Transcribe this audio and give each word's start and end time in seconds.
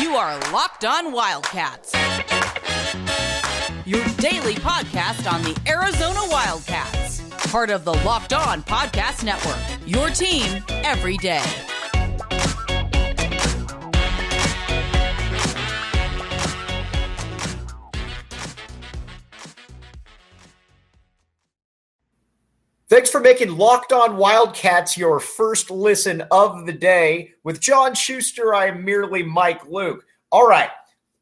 You 0.00 0.16
are 0.16 0.38
Locked 0.52 0.84
On 0.84 1.12
Wildcats, 1.12 1.92
your 3.86 4.04
daily 4.16 4.54
podcast 4.54 5.30
on 5.32 5.42
the 5.42 5.56
Arizona 5.68 6.20
Wildcats, 6.30 7.22
part 7.50 7.70
of 7.70 7.84
the 7.84 7.94
Locked 8.04 8.32
On 8.32 8.62
Podcast 8.62 9.24
Network. 9.24 9.58
Your 9.86 10.10
team 10.10 10.64
every 10.68 11.16
day. 11.16 11.42
Thanks 22.94 23.10
for 23.10 23.18
making 23.18 23.56
Locked 23.56 23.92
On 23.92 24.16
Wildcats 24.18 24.96
your 24.96 25.18
first 25.18 25.68
listen 25.68 26.22
of 26.30 26.64
the 26.64 26.72
day. 26.72 27.32
With 27.42 27.58
John 27.58 27.92
Schuster, 27.92 28.54
I 28.54 28.66
am 28.66 28.84
merely 28.84 29.24
Mike 29.24 29.66
Luke. 29.66 30.06
All 30.30 30.46
right, 30.46 30.70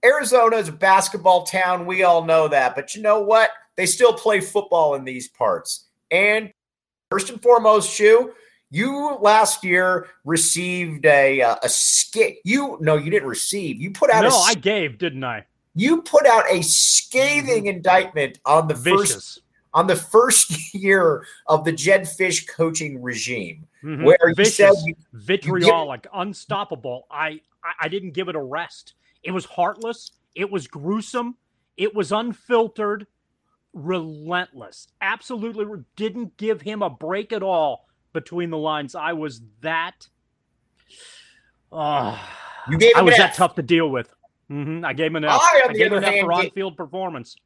Arizona 0.04 0.56
is 0.56 0.68
a 0.68 0.72
basketball 0.72 1.44
town. 1.44 1.86
We 1.86 2.02
all 2.02 2.26
know 2.26 2.46
that. 2.46 2.74
But 2.74 2.94
you 2.94 3.00
know 3.00 3.22
what? 3.22 3.52
They 3.76 3.86
still 3.86 4.12
play 4.12 4.42
football 4.42 4.96
in 4.96 5.04
these 5.04 5.28
parts. 5.28 5.86
And 6.10 6.52
first 7.10 7.30
and 7.30 7.40
foremost, 7.40 7.90
Shu, 7.90 8.34
you 8.68 9.16
last 9.22 9.64
year 9.64 10.08
received 10.26 11.06
a 11.06 11.40
uh, 11.40 11.56
a 11.62 11.70
skit. 11.70 12.36
You 12.44 12.76
no, 12.82 12.96
you 12.96 13.10
didn't 13.10 13.30
receive. 13.30 13.80
You 13.80 13.92
put 13.92 14.10
out. 14.10 14.24
No, 14.24 14.28
a, 14.28 14.42
I 14.42 14.54
gave, 14.56 14.98
didn't 14.98 15.24
I? 15.24 15.46
You 15.74 16.02
put 16.02 16.26
out 16.26 16.44
a 16.50 16.62
scathing 16.62 17.64
indictment 17.64 18.40
on 18.44 18.68
the 18.68 18.74
Vicious. 18.74 19.14
first 19.14 19.42
on 19.74 19.86
the 19.86 19.96
first 19.96 20.74
year 20.74 21.24
of 21.46 21.64
the 21.64 21.72
Jedd 21.72 22.02
Fisch 22.02 22.46
coaching 22.48 23.00
regime, 23.02 23.66
Mhm. 23.82 24.04
where 24.04 24.18
you 24.28 24.34
Vicious, 24.34 24.56
said 24.56 24.86
you, 24.86 24.94
vitriolic, 25.12 26.06
unstoppable. 26.14 27.06
I, 27.10 27.40
I 27.80 27.88
didn't 27.88 28.10
give 28.12 28.28
it 28.28 28.36
a 28.36 28.42
rest. 28.42 28.94
It 29.22 29.30
was 29.30 29.44
heartless. 29.44 30.12
It 30.34 30.50
was 30.50 30.66
gruesome. 30.66 31.36
It 31.76 31.94
was 31.94 32.12
unfiltered, 32.12 33.06
relentless. 33.72 34.88
Absolutely 35.00 35.64
re- 35.64 35.80
didn't 35.96 36.36
give 36.36 36.60
him 36.60 36.82
a 36.82 36.90
break 36.90 37.32
at 37.32 37.42
all 37.42 37.86
between 38.12 38.50
the 38.50 38.58
lines. 38.58 38.94
I 38.94 39.12
was 39.14 39.40
that. 39.62 40.06
Uh, 41.70 42.18
you 42.70 42.78
gave 42.78 42.92
I 42.96 43.02
was 43.02 43.14
an 43.14 43.20
that 43.20 43.34
tough 43.34 43.54
to 43.54 43.62
deal 43.62 43.88
with. 43.88 44.12
hmm 44.48 44.84
I 44.84 44.92
gave 44.92 45.06
him 45.06 45.16
an 45.16 45.24
F. 45.24 45.40
I, 45.40 45.62
on 45.64 45.70
I 45.70 45.72
gave 45.72 45.92
him 45.92 45.98
an 45.98 46.04
F 46.04 46.20
for 46.20 46.32
on-field 46.32 46.76
performance. 46.76 47.36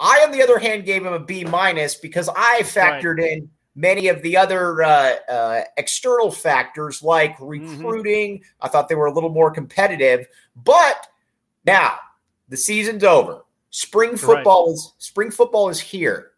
I, 0.00 0.24
on 0.24 0.32
the 0.32 0.42
other 0.42 0.58
hand, 0.58 0.86
gave 0.86 1.04
him 1.04 1.12
a 1.12 1.20
B 1.20 1.44
minus 1.44 1.94
because 1.94 2.28
I 2.34 2.62
factored 2.62 3.20
in 3.22 3.50
many 3.76 4.08
of 4.08 4.22
the 4.22 4.36
other 4.36 4.82
uh, 4.82 5.14
uh, 5.28 5.62
external 5.76 6.30
factors 6.32 7.02
like 7.02 7.36
Mm-hmm. 7.38 7.84
recruiting. 7.84 8.42
I 8.60 8.68
thought 8.68 8.88
they 8.88 8.94
were 8.94 9.06
a 9.06 9.12
little 9.12 9.30
more 9.30 9.50
competitive, 9.50 10.26
but 10.56 11.06
now 11.66 11.98
the 12.48 12.56
season's 12.56 13.04
over. 13.04 13.44
Spring 13.70 14.16
football 14.16 14.72
is 14.72 14.94
spring 14.98 15.30
football 15.30 15.68
is 15.68 15.78
here. 15.78 16.32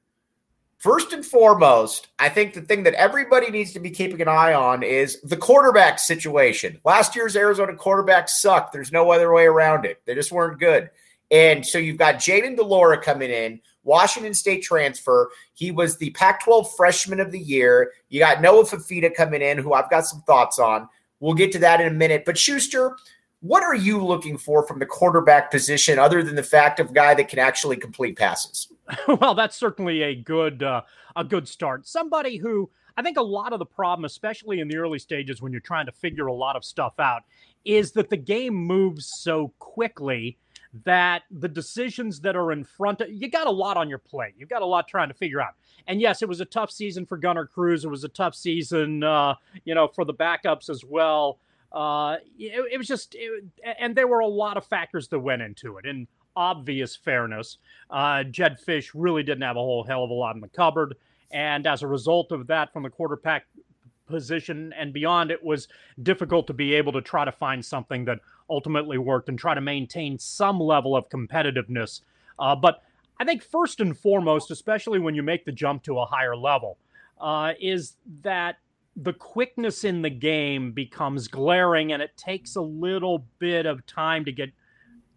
First 0.79 1.13
and 1.13 1.25
foremost, 1.25 2.09
I 2.19 2.29
think 2.29 2.55
the 2.55 2.61
thing 2.61 2.83
that 2.83 2.95
everybody 2.95 3.51
needs 3.53 3.73
to 3.75 3.79
be 3.81 3.89
keeping 3.91 4.21
an 4.21 4.27
eye 4.27 4.53
on 4.53 4.83
is 4.83 5.21
the 5.23 5.37
quarterback 5.37 6.01
situation. 6.01 6.81
Last 6.85 7.15
year's 7.15 7.37
Arizona 7.37 7.75
quarterbacks 7.75 8.31
sucked. 8.31 8.73
There's 8.73 8.91
no 8.91 9.13
other 9.13 9.33
way 9.33 9.45
around 9.45 9.85
it. 9.87 10.03
They 10.05 10.17
just 10.17 10.33
weren't 10.33 10.59
good. 10.59 10.91
And 11.33 11.67
so 11.67 11.79
you've 11.79 11.97
got 11.97 12.17
Jayden 12.17 12.57
de 12.57 12.63
Laura 12.63 13.01
coming 13.01 13.31
in, 13.31 13.59
Washington 13.85 14.35
State 14.35 14.63
transfer. 14.63 15.31
He 15.55 15.71
was 15.71 15.97
the 15.97 16.11
Pac 16.11 16.45
12 16.45 16.77
freshman 16.77 17.21
of 17.21 17.33
the 17.33 17.41
year. 17.41 17.93
You 18.11 18.21
got 18.21 18.43
Noah 18.43 18.65
Fifita 18.65 19.13
coming 19.15 19.41
in, 19.41 19.57
who 19.57 19.73
I've 19.73 19.91
got 19.91 20.07
some 20.07 20.21
thoughts 20.23 20.59
on. 20.59 20.89
We'll 21.21 21.35
get 21.35 21.51
to 21.53 21.59
that 21.61 21.81
in 21.81 21.89
a 21.89 21.91
minute. 21.91 22.25
But 22.27 22.37
Schuster, 22.37 22.97
what 23.41 23.63
are 23.63 23.75
you 23.75 24.05
looking 24.05 24.37
for 24.37 24.67
from 24.67 24.79
the 24.79 24.87
quarterback 24.87 25.51
position 25.51 25.99
other 25.99 26.23
than 26.23 26.37
the 26.37 26.43
fact 26.43 26.79
of 26.81 26.91
a 26.91 26.93
guy 26.93 27.15
that 27.15 27.29
can 27.29 27.39
actually 27.39 27.77
complete 27.77 28.19
passes? 28.19 28.69
well, 29.09 29.35
that's 29.35 29.57
certainly 29.57 30.03
a 30.03 30.15
good 30.15 30.63
uh, 30.63 30.83
a 31.17 31.25
good 31.25 31.49
start. 31.49 31.87
Somebody 31.87 32.37
who 32.37 32.71
I 32.97 33.03
think 33.03 33.17
a 33.17 33.23
lot 33.23 33.55
of 33.55 33.59
the 33.59 33.67
problem, 33.67 34.05
especially 34.05 34.61
in 34.61 34.69
the 34.69 34.77
early 34.77 34.99
stages 34.99 35.41
when 35.41 35.51
you're 35.51 35.61
trying 35.63 35.87
to 35.87 35.93
figure 35.93 36.27
a 36.27 36.33
lot 36.33 36.57
of 36.57 36.65
stuff 36.65 37.01
out, 37.01 37.23
is 37.65 37.93
that 37.93 38.11
the 38.11 38.17
game 38.17 38.55
moves 38.55 39.11
so 39.19 39.53
quickly 39.59 40.37
that 40.85 41.23
the 41.31 41.49
decisions 41.49 42.21
that 42.21 42.35
are 42.35 42.51
in 42.53 42.65
front 42.65 43.01
of 43.01 43.11
you 43.11 43.29
got 43.29 43.47
a 43.47 43.51
lot 43.51 43.77
on 43.77 43.89
your 43.89 43.99
plate. 43.99 44.35
You've 44.39 44.49
got 44.49 44.63
a 44.63 44.67
lot 44.67 44.89
trying 44.89 45.09
to 45.09 45.15
figure 45.15 45.41
out. 45.41 45.55
And 45.87 46.01
yes, 46.01 46.23
it 46.23 46.29
was 46.29 46.41
a 46.41 46.45
tough 46.45 46.71
season 46.71 47.05
for 47.05 47.17
Gunner 47.17 47.47
Cruz. 47.47 47.85
It 47.85 47.89
was 47.89 48.05
a 48.05 48.09
tough 48.09 48.35
season, 48.35 49.03
uh, 49.03 49.35
you 49.65 49.75
know, 49.75 49.89
for 49.89 50.05
the 50.05 50.15
backups 50.15 50.71
as 50.71 50.85
well. 50.85 51.39
Uh, 51.73 52.17
it, 52.39 52.73
it 52.73 52.79
was 52.79 52.87
just, 52.87 53.15
it, 53.19 53.45
and 53.79 53.95
there 53.95 54.07
were 54.07 54.21
a 54.21 54.27
lot 54.27 54.57
of 54.57 54.65
factors 54.65 55.09
that 55.09 55.19
went 55.19 55.43
into 55.43 55.79
it. 55.79 55.87
And 55.87 56.07
obvious 56.37 56.97
fairness, 56.97 57.59
uh, 57.91 58.25
Jedd 58.25 58.59
Fisch 58.65 58.91
really 58.95 59.23
didn't 59.23 59.43
have 59.43 59.57
a 59.57 59.61
whole 59.61 59.85
hell 59.85 60.05
of 60.05 60.11
a 60.11 60.15
lot 60.15 60.35
in 60.35 60.41
the 60.41 60.49
cupboard. 60.49 60.97
And 61.31 61.67
as 61.67 61.83
a 61.83 61.87
result 61.87 62.31
of 62.33 62.47
that, 62.49 62.73
from 62.73 62.83
the 62.83 62.91
quarterback 62.91 63.47
position 64.13 64.73
and 64.79 64.93
beyond, 64.93 65.31
it 65.31 65.43
was 65.43 65.69
difficult 66.03 66.47
to 66.47 66.53
be 66.53 66.75
able 66.75 66.93
to 66.93 67.01
try 67.01 67.25
to 67.25 67.33
find 67.33 67.65
something 67.65 68.05
that 68.05 68.21
ultimately 68.49 68.99
worked 68.99 69.29
and 69.29 69.39
try 69.39 69.55
to 69.55 69.61
maintain 69.61 70.19
some 70.19 70.61
level 70.61 70.95
of 70.95 71.09
competitiveness. 71.09 72.03
Uh, 72.39 72.55
but 72.55 72.83
I 73.19 73.25
think 73.25 73.43
first 73.43 73.81
and 73.81 73.97
foremost, 73.97 74.51
especially 74.51 74.99
when 74.99 75.15
you 75.15 75.23
make 75.23 75.45
the 75.45 75.53
jump 75.53 75.83
to 75.85 75.99
a 75.99 76.07
higher 76.07 76.37
level, 76.37 76.79
uh, 77.21 77.53
is 77.61 77.97
that 78.23 78.57
the 78.97 79.13
quickness 79.13 79.85
in 79.85 80.03
the 80.03 80.11
game 80.11 80.73
becomes 80.73 81.29
glaring 81.29 81.93
and 81.93 82.03
it 82.03 82.17
takes 82.17 82.57
a 82.57 82.61
little 82.61 83.25
bit 83.39 83.65
of 83.65 83.87
time 83.87 84.25
to 84.25 84.33
get 84.33 84.51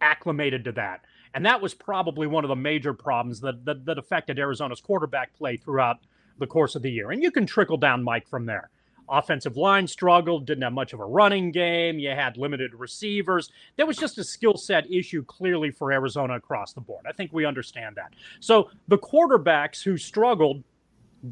acclimated 0.00 0.64
to 0.64 0.72
that. 0.72 1.04
And 1.34 1.44
that 1.44 1.60
was 1.60 1.74
probably 1.74 2.26
one 2.26 2.44
of 2.44 2.48
the 2.48 2.56
major 2.56 2.94
problems 2.94 3.40
that, 3.40 3.64
that, 3.66 3.84
that 3.84 3.98
affected 3.98 4.38
Arizona's 4.38 4.80
quarterback 4.80 5.34
play 5.34 5.56
throughout 5.56 5.98
the 6.38 6.46
course 6.46 6.74
of 6.74 6.82
the 6.82 6.90
year. 6.90 7.10
And 7.10 7.22
you 7.22 7.30
can 7.30 7.46
trickle 7.46 7.76
down, 7.76 8.02
Mike, 8.02 8.28
from 8.28 8.46
there. 8.46 8.70
Offensive 9.08 9.56
line 9.56 9.86
struggled, 9.86 10.46
didn't 10.46 10.62
have 10.62 10.72
much 10.72 10.92
of 10.92 11.00
a 11.00 11.04
running 11.04 11.52
game. 11.52 11.98
You 11.98 12.10
had 12.10 12.36
limited 12.36 12.74
receivers. 12.74 13.50
There 13.76 13.86
was 13.86 13.96
just 13.96 14.18
a 14.18 14.24
skill 14.24 14.56
set 14.56 14.90
issue 14.90 15.24
clearly 15.24 15.70
for 15.70 15.92
Arizona 15.92 16.34
across 16.34 16.72
the 16.72 16.80
board. 16.80 17.04
I 17.08 17.12
think 17.12 17.32
we 17.32 17.44
understand 17.44 17.96
that. 17.96 18.14
So 18.40 18.70
the 18.88 18.98
quarterbacks 18.98 19.82
who 19.82 19.96
struggled 19.96 20.64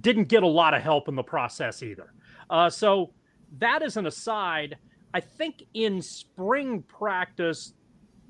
didn't 0.00 0.24
get 0.24 0.42
a 0.42 0.48
lot 0.48 0.74
of 0.74 0.82
help 0.82 1.08
in 1.08 1.14
the 1.14 1.22
process 1.22 1.82
either. 1.82 2.12
Uh, 2.48 2.70
so 2.70 3.10
that 3.58 3.82
is 3.82 3.96
an 3.96 4.06
aside. 4.06 4.76
I 5.12 5.20
think 5.20 5.64
in 5.74 6.02
spring 6.02 6.82
practice, 6.82 7.72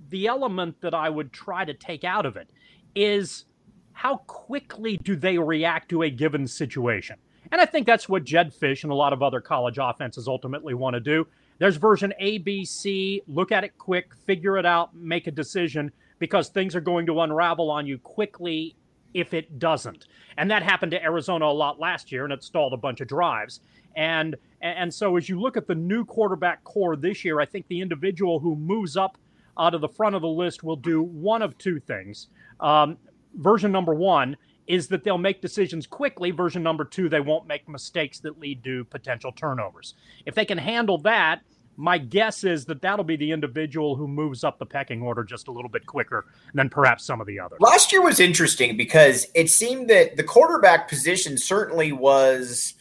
the 0.09 0.27
element 0.27 0.81
that 0.81 0.95
I 0.95 1.09
would 1.09 1.33
try 1.33 1.65
to 1.65 1.75
take 1.75 2.05
out 2.05 2.27
of 2.27 2.37
it 2.37 2.51
is 2.95 3.45
how 3.93 4.17
quickly 4.27 4.97
do 4.99 5.17
they 5.17 5.39
react 5.39 5.89
to 5.91 6.03
a 6.03 6.11
given 6.11 6.47
situation? 6.47 7.17
And 7.55 7.61
I 7.61 7.67
think 7.67 7.87
that's 7.87 8.09
what 8.09 8.25
Jedd 8.25 8.53
Fisch 8.53 8.83
and 8.83 8.91
a 8.91 8.97
lot 8.97 9.13
of 9.13 9.23
other 9.23 9.41
college 9.41 9.79
offenses 9.81 10.27
ultimately 10.27 10.75
want 10.75 10.95
to 10.95 11.01
do. 11.01 11.25
There's 11.59 11.77
version 11.77 12.13
A, 12.19 12.39
B, 12.39 12.65
C, 12.65 13.23
look 13.29 13.53
at 13.53 13.63
it 13.63 13.79
quick, 13.79 14.13
figure 14.27 14.59
it 14.59 14.67
out, 14.67 14.93
make 14.97 15.29
a 15.29 15.31
decision 15.31 15.93
because 16.19 16.49
things 16.49 16.75
are 16.75 16.81
going 16.81 17.07
to 17.07 17.21
unravel 17.21 17.71
on 17.71 17.87
you 17.87 17.99
quickly 17.99 18.75
if 19.15 19.33
it 19.33 19.61
doesn't. 19.61 20.09
And 20.37 20.51
that 20.51 20.65
happened 20.65 20.91
to 20.91 21.03
Arizona 21.05 21.45
a 21.45 21.55
lot 21.55 21.79
last 21.79 22.11
year 22.11 22.25
and 22.25 22.33
it 22.33 22.43
stalled 22.43 22.73
a 22.73 22.77
bunch 22.77 23.01
of 23.01 23.07
drives. 23.07 23.61
And 23.95 24.35
and 24.61 24.93
so 24.93 25.17
as 25.17 25.29
you 25.29 25.41
look 25.41 25.57
at 25.57 25.69
the 25.69 25.77
new 25.77 26.05
quarterback 26.05 26.65
core 26.65 26.97
this 26.97 27.25
year, 27.25 27.39
I 27.39 27.47
think 27.47 27.69
the 27.69 27.81
individual 27.81 28.41
who 28.41 28.57
moves 28.57 28.97
up 28.97 29.17
out 29.57 29.77
of 29.77 29.81
the 29.81 29.89
front 29.89 30.17
of 30.17 30.23
the 30.23 30.29
list 30.29 30.65
will 30.65 30.75
do 30.75 31.05
one 31.05 31.41
of 31.41 31.57
two 31.57 31.79
things. 31.79 32.27
Um, 32.59 32.97
version 33.37 33.71
number 33.71 33.95
one 33.95 34.37
is 34.67 34.89
that 34.89 35.05
they'll 35.05 35.19
make 35.19 35.41
decisions 35.41 35.87
quickly. 35.87 36.31
Version 36.31 36.63
number 36.63 36.85
two, 36.85 37.09
they 37.09 37.21
won't 37.21 37.47
make 37.47 37.69
mistakes 37.69 38.21
that 38.21 38.39
lead 38.41 38.65
to 38.65 38.85
potential 38.87 39.33
turnovers. 39.33 39.95
If 40.27 40.35
they 40.35 40.45
can 40.45 40.59
handle 40.59 40.99
that, 40.99 41.43
my 41.77 41.99
guess 41.99 42.45
is 42.45 42.65
that 42.67 42.81
that'll 42.83 43.05
be 43.05 43.17
the 43.17 43.31
individual 43.31 43.97
who 43.97 44.07
moves 44.07 44.45
up 44.45 44.59
the 44.59 44.67
pecking 44.67 45.03
order 45.03 45.25
just 45.25 45.49
a 45.49 45.53
little 45.53 45.69
bit 45.69 45.87
quicker 45.87 46.27
than 46.55 46.69
perhaps 46.69 47.05
some 47.05 47.21
of 47.21 47.27
the 47.27 47.41
others. 47.41 47.59
Last 47.61 47.93
year 47.93 48.03
was 48.03 48.21
interesting 48.21 48.77
because 48.77 49.27
it 49.35 49.51
seemed 49.51 49.91
that 49.91 50.17
the 50.17 50.23
quarterback 50.23 50.89
position 50.89 51.37
certainly 51.37 51.93
was. 51.93 52.75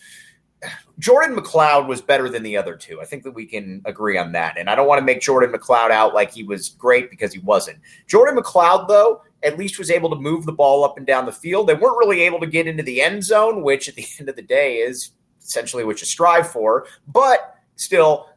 Jordan 1.00 1.36
McCloud 1.36 1.88
was 1.88 2.02
better 2.02 2.30
than 2.30 2.44
the 2.44 2.56
other 2.56 2.76
two. 2.76 3.02
I 3.02 3.06
think 3.06 3.24
that 3.24 3.32
we 3.32 3.46
can 3.46 3.82
agree 3.86 4.18
on 4.18 4.32
that. 4.34 4.58
And 4.58 4.70
I 4.70 4.76
don't 4.76 4.88
want 4.88 5.00
to 5.00 5.06
make 5.06 5.22
Jordan 5.22 5.52
McCloud 5.52 5.92
out 5.92 6.14
like 6.14 6.32
he 6.32 6.44
was 6.44 6.70
great 6.70 7.10
because 7.10 7.34
he 7.34 7.40
wasn't. 7.40 7.80
Jordan 8.08 8.38
McCloud, 8.38 8.88
though, 8.88 9.24
at 9.44 9.58
least 9.58 9.78
was 9.78 9.92
able 9.92 10.10
to 10.10 10.16
move 10.16 10.46
the 10.46 10.52
ball 10.52 10.84
up 10.84 10.98
and 10.98 11.06
down 11.06 11.26
the 11.26 11.32
field. 11.32 11.68
They 11.68 11.74
weren't 11.74 11.98
really 11.98 12.22
able 12.22 12.40
to 12.40 12.48
get 12.48 12.68
into 12.68 12.84
the 12.84 13.02
end 13.02 13.24
zone, 13.24 13.62
which 13.62 13.90
at 13.90 13.96
the 13.96 14.06
end 14.20 14.30
of 14.30 14.36
the 14.36 14.42
day 14.42 14.78
is 14.78 15.12
essentially 15.42 15.84
what 15.84 16.00
you 16.00 16.08
strive 16.08 16.50
for. 16.50 16.88
But 17.08 17.56
still, 17.76 18.30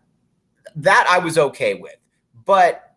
that 0.76 1.06
I 1.08 1.18
was 1.18 1.38
okay 1.38 1.74
with. 1.74 1.96
But 2.44 2.94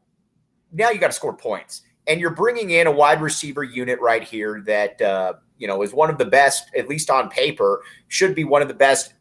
now 0.71 0.89
you 0.89 0.99
got 0.99 1.07
to 1.07 1.13
score 1.13 1.35
points. 1.35 1.83
And 2.07 2.19
you're 2.19 2.31
bringing 2.31 2.71
in 2.71 2.87
a 2.87 2.91
wide 2.91 3.21
receiver 3.21 3.63
unit 3.63 3.99
right 4.01 4.23
here 4.23 4.63
that, 4.65 4.99
uh, 4.99 5.33
you 5.57 5.67
know, 5.67 5.83
is 5.83 5.93
one 5.93 6.09
of 6.09 6.17
the 6.17 6.25
best, 6.25 6.71
at 6.75 6.89
least 6.89 7.11
on 7.11 7.29
paper, 7.29 7.83
should 8.07 8.33
be 8.33 8.43
one 8.43 8.63
of 8.63 8.67
the 8.67 8.73
best 8.73 9.13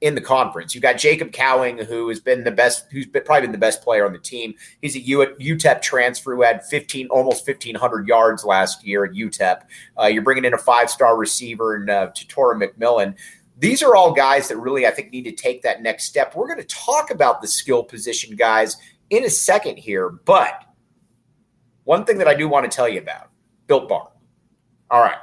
in 0.00 0.14
the 0.14 0.20
conference. 0.20 0.74
You've 0.74 0.82
got 0.82 0.98
Jacob 0.98 1.32
Cowing, 1.32 1.78
who 1.78 2.08
has 2.08 2.20
been 2.20 2.44
the 2.44 2.50
best, 2.50 2.86
who's 2.90 3.06
been, 3.06 3.22
probably 3.22 3.42
been 3.42 3.52
the 3.52 3.58
best 3.58 3.82
player 3.82 4.04
on 4.04 4.12
the 4.12 4.18
team. 4.18 4.54
He's 4.82 4.94
a 4.94 5.00
UTEP 5.00 5.80
transfer 5.80 6.34
who 6.34 6.42
had 6.42 6.64
15, 6.64 7.08
almost 7.08 7.46
1,500 7.46 8.06
yards 8.06 8.44
last 8.44 8.86
year 8.86 9.04
at 9.04 9.12
UTEP. 9.12 9.62
Uh, 10.00 10.06
you're 10.06 10.22
bringing 10.22 10.44
in 10.44 10.54
a 10.54 10.58
five 10.58 10.90
star 10.90 11.16
receiver 11.16 11.76
in 11.76 11.88
uh, 11.88 12.08
Tetairoa 12.08 12.62
McMillan. 12.62 13.14
These 13.58 13.82
are 13.82 13.96
all 13.96 14.12
guys 14.12 14.48
that 14.48 14.58
really, 14.58 14.86
I 14.86 14.90
think, 14.90 15.12
need 15.12 15.24
to 15.24 15.32
take 15.32 15.62
that 15.62 15.82
next 15.82 16.04
step. 16.04 16.36
We're 16.36 16.48
going 16.48 16.60
to 16.60 16.76
talk 16.76 17.10
about 17.10 17.40
the 17.40 17.48
skill 17.48 17.82
position 17.82 18.36
guys 18.36 18.76
in 19.08 19.24
a 19.24 19.30
second 19.30 19.78
here, 19.78 20.10
but 20.10 20.62
one 21.84 22.04
thing 22.04 22.18
that 22.18 22.28
I 22.28 22.34
do 22.34 22.48
want 22.48 22.70
to 22.70 22.74
tell 22.74 22.88
you 22.88 23.00
about 23.00 23.30
Built 23.66 23.88
Bar. 23.88 24.10
All 24.90 25.00
right. 25.00 25.16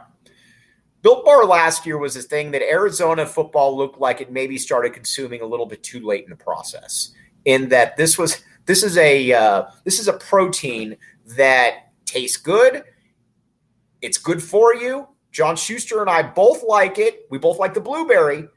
Built 1.03 1.23
Bar 1.23 1.45
last 1.45 1.85
year 1.85 1.99
was 1.99 2.15
a 2.15 2.21
thing 2.23 2.49
that 2.51 2.63
Arizona 2.63 3.25
football 3.25 3.77
looked 3.77 3.99
like 3.99 4.21
it 4.21 4.31
maybe 4.31 4.57
started 4.57 4.93
consuming 4.93 5.41
a 5.41 5.45
little 5.45 5.67
bit 5.67 5.83
too 5.83 5.99
late 5.99 6.23
in 6.23 6.31
the 6.31 6.35
process. 6.35 7.11
In 7.45 7.69
that 7.69 7.95
this 7.97 8.17
was 8.17 8.43
this 8.65 8.81
is 8.81 8.97
a 8.97 9.31
uh, 9.33 9.65
this 9.83 9.99
is 9.99 10.07
a 10.07 10.13
protein 10.13 10.97
that 11.37 11.91
tastes 12.05 12.37
good. 12.37 12.83
It's 14.01 14.17
good 14.17 14.41
for 14.41 14.73
you. 14.73 15.07
John 15.31 15.55
Schuster 15.55 16.01
and 16.01 16.09
I 16.09 16.23
both 16.23 16.63
like 16.67 16.97
it. 16.97 17.27
We 17.29 17.37
both 17.37 17.59
like 17.59 17.73
the 17.73 17.81
blueberry, 17.81 18.47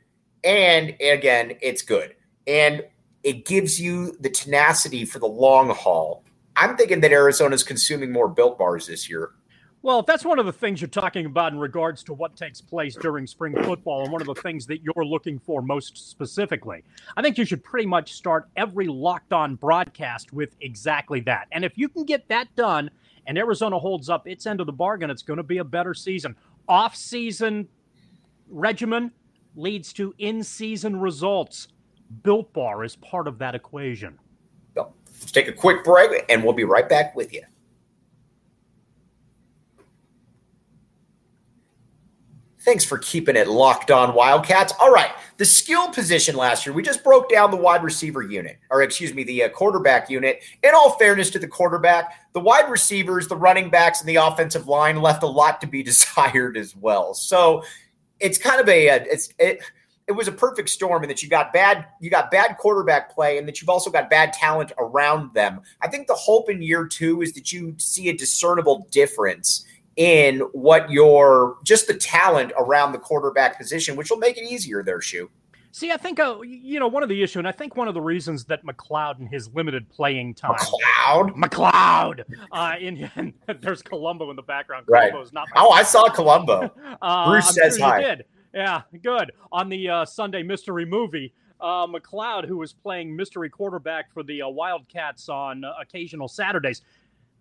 and 0.45 0.95
again, 1.01 1.53
it's 1.61 1.83
good 1.83 2.17
and 2.47 2.85
it 3.23 3.45
gives 3.45 3.81
you 3.81 4.17
the 4.21 4.31
tenacity 4.31 5.05
for 5.05 5.19
the 5.19 5.27
long 5.27 5.71
haul. 5.71 6.25
I'm 6.55 6.77
thinking 6.77 7.01
that 7.01 7.13
Arizona's 7.13 7.65
consuming 7.65 8.13
more 8.13 8.29
Built 8.29 8.59
Bars 8.59 8.87
this 8.87 9.11
year 9.11 9.33
well, 9.87 10.01
if 10.01 10.07
that's 10.07 10.25
one 10.25 10.41
of 10.41 10.47
the 10.47 10.53
things 10.53 10.81
you're 10.81 10.89
talking 10.89 11.27
about 11.27 11.53
in 11.53 11.61
regards 11.61 12.03
to 12.03 12.13
what 12.13 12.35
takes 12.35 12.61
place 12.61 12.97
during 12.97 13.25
spring 13.25 13.55
football, 13.63 14.03
and 14.03 14.11
one 14.11 14.21
of 14.21 14.27
the 14.27 14.35
things 14.35 14.67
that 14.67 14.83
you're 14.83 15.05
looking 15.05 15.39
for 15.39 15.63
most 15.63 16.11
specifically. 16.11 16.83
I 17.17 17.23
think 17.23 17.39
you 17.39 17.45
should 17.45 17.63
pretty 17.63 17.87
much 17.87 18.13
start 18.13 18.49
every 18.57 18.89
locked 18.89 19.33
on 19.33 19.55
broadcast 19.55 20.33
with 20.33 20.57
exactly 20.61 21.21
that. 21.21 21.47
And 21.53 21.65
if 21.65 21.79
you 21.79 21.89
can 21.89 22.05
get 22.05 22.27
that 22.27 22.49
done 22.57 22.91
and 23.29 23.39
Arizona 23.39 23.79
holds 23.79 24.11
up 24.11 24.27
its 24.27 24.45
end 24.45 24.59
of 24.59 24.67
the 24.67 24.73
bargain, 24.73 25.09
it's 25.09 25.23
going 25.23 25.37
to 25.37 25.45
be 25.45 25.59
a 25.59 25.65
better 25.65 25.95
season. 25.95 26.35
Off 26.67 26.97
season 26.97 27.69
regimen 28.49 29.13
leads 29.55 29.93
to 29.93 30.13
in 30.19 30.43
season 30.43 30.99
results. 30.99 31.69
Built 32.25 32.53
Bar 32.53 32.83
is 32.83 32.97
part 32.97 33.29
of 33.29 33.39
that 33.39 33.55
equation. 33.55 34.19
let's 35.21 35.31
take 35.31 35.47
a 35.47 35.53
quick 35.53 35.85
break, 35.85 36.25
and 36.29 36.43
we'll 36.43 36.55
be 36.55 36.65
right 36.65 36.89
back 36.89 37.15
with 37.15 37.33
you. 37.33 37.43
Thanks 42.67 42.85
for 42.85 42.99
keeping 42.99 43.37
it 43.37 43.47
locked 43.47 43.93
on 43.93 44.13
Wildcats. 44.13 44.73
All 44.81 44.91
right, 44.91 45.13
the 45.37 45.45
skill 45.45 45.89
position 45.91 46.35
last 46.35 46.67
year, 46.67 46.75
we 46.75 46.83
just 46.83 47.05
broke 47.05 47.31
down 47.31 47.53
the 47.53 47.57
wide 47.57 47.85
receiver 47.85 48.23
unit, 48.23 48.59
or 48.71 48.83
excuse 48.83 49.15
me, 49.15 49.23
the 49.23 49.45
uh, 49.45 49.49
quarterback 49.51 50.11
unit. 50.11 50.43
In 50.65 50.75
all 50.75 50.99
fairness 50.99 51.31
to 51.31 51.39
the 51.39 51.47
quarterback, 51.47 52.33
the 52.33 52.41
wide 52.41 52.69
receivers, 52.69 53.29
the 53.29 53.37
running 53.37 53.71
backs, 53.71 54.01
and 54.01 54.09
the 54.09 54.17
offensive 54.17 54.67
line 54.67 55.01
left 55.01 55.23
a 55.23 55.29
lot 55.29 55.61
to 55.61 55.69
be 55.69 55.81
desired 55.85 56.57
as 56.57 56.75
well. 56.75 57.15
So 57.15 57.63
it's 58.19 58.37
kind 58.37 58.61
of 58.61 58.69
a, 58.69 58.91
uh, 58.91 59.05
it's 59.13 59.33
it, 59.39 59.61
it 60.09 60.13
was 60.13 60.27
a 60.27 60.33
perfect 60.33 60.69
storm 60.69 61.05
in 61.05 61.09
that 61.09 61.23
you 61.23 61.29
got 61.29 61.53
bad 61.53 61.87
you 62.01 62.11
got 62.11 62.33
bad 62.33 62.57
quarterback 62.59 63.15
play 63.15 63.39
and 63.39 63.47
that 63.47 63.61
you've 63.61 63.69
also 63.69 63.91
got 63.91 64.11
bad 64.11 64.33
talent 64.33 64.73
around 64.79 65.33
them. 65.35 65.61
I 65.83 65.87
think 65.87 66.09
the 66.09 66.15
hope 66.15 66.51
in 66.51 66.63
year 66.63 66.85
two 66.85 67.23
is 67.23 67.33
that 67.35 67.53
you 67.53 67.77
see 67.79 68.09
a 68.09 68.13
discernible 68.13 68.89
difference 68.91 69.65
in 69.97 70.41
what 70.53 70.91
your 70.91 71.57
just 71.65 71.87
the 71.87 71.95
talent 71.95 72.53
around 72.59 72.93
the 72.93 72.99
quarterback 72.99 73.59
position, 73.59 73.97
which 73.97 74.11
will 74.11 74.19
make 74.19 74.37
it 74.37 74.45
easier 74.45 74.83
there, 74.83 75.01
Shoe. 75.01 75.31
See, 75.73 75.93
I 75.93 75.99
think 75.99 76.19
uh, 76.19 76.41
you 76.41 76.81
know 76.81 76.89
one 76.89 77.03
of 77.03 77.11
the 77.11 77.23
issue, 77.23 77.39
and 77.39 77.47
I 77.47 77.53
think 77.53 77.77
one 77.77 77.87
of 77.87 77.93
the 77.93 78.01
reasons 78.01 78.47
that 78.47 78.65
McCloud 78.65 79.19
and 79.19 79.29
his 79.29 79.53
limited 79.53 79.87
playing 79.91 80.35
time, 80.35 80.55
McCloud, 80.55 81.35
McCloud, 81.35 82.25
uh, 82.51 82.77
in, 82.81 83.11
in 83.17 83.35
there's 83.61 83.83
Columbo 83.83 84.31
in 84.31 84.37
the 84.37 84.43
background. 84.43 84.87
Right. 84.89 85.13
not. 85.33 85.49
oh, 85.55 85.71
I 85.71 85.83
saw 85.83 86.09
Columbo. 86.09 86.73
uh, 87.03 87.29
Bruce 87.29 87.49
I'm 87.49 87.53
says 87.53 87.77
sure 87.77 87.87
hi. 87.87 88.01
Did. 88.01 88.25
Yeah, 88.55 88.83
good. 89.03 89.33
On 89.53 89.69
the 89.69 89.87
uh, 89.87 90.05
Sunday 90.07 90.43
mystery 90.43 90.87
movie, 90.87 91.35
uh, 91.61 91.87
McCloud, 91.87 92.47
who 92.47 92.57
was 92.57 92.73
playing 92.73 93.15
mystery 93.15 93.51
quarterback 93.51 94.11
for 94.13 94.23
the 94.23 94.43
uh, 94.43 94.49
Wildcats 94.49 95.29
on 95.29 95.63
uh, 95.63 95.75
occasional 95.81 96.29
Saturdays, 96.29 96.81